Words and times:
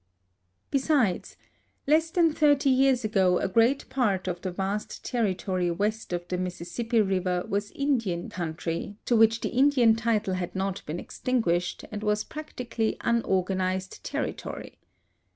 Besides, 0.71 1.37
less 1.85 2.09
than 2.09 2.33
thirt_y 2.33 2.75
years 2.75 3.03
ago 3.03 3.37
a 3.37 3.47
great 3.47 3.87
part 3.91 4.27
of 4.27 4.41
tlie 4.41 4.55
vast 4.55 5.05
ter 5.05 5.23
ritory 5.31 5.77
west 5.77 6.11
of 6.11 6.27
the 6.27 6.39
Mississippi 6.39 6.99
river 7.01 7.45
was 7.47 7.69
Indian 7.73 8.27
country, 8.27 8.95
to 9.05 9.15
which 9.15 9.41
the 9.41 9.49
Indian 9.49 9.93
title 9.95 10.33
had 10.33 10.55
not 10.55 10.83
been 10.87 10.99
extinguished, 10.99 11.85
and 11.91 12.01
was 12.01 12.23
practically 12.23 12.97
unorganized 13.01 14.03
territory. 14.03 14.79